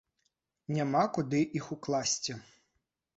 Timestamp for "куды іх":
1.17-1.67